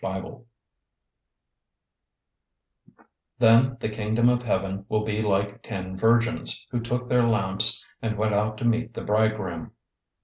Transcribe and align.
025:001 0.03 0.45
"Then 3.37 3.77
the 3.79 3.87
Kingdom 3.89 4.29
of 4.29 4.41
Heaven 4.41 4.83
will 4.89 5.03
be 5.05 5.21
like 5.21 5.61
ten 5.61 5.95
virgins, 5.95 6.65
who 6.71 6.79
took 6.79 7.07
their 7.07 7.27
lamps, 7.27 7.85
and 8.01 8.17
went 8.17 8.33
out 8.33 8.57
to 8.57 8.65
meet 8.65 8.95
the 8.95 9.03
bridegroom. 9.03 9.73